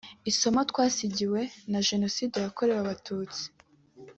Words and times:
“Isomo 0.31 0.61
twasigiwe 0.71 1.41
na 1.71 1.79
Jenoside 1.87 2.35
yakorewe 2.39 2.79
abatutsi 2.81 3.43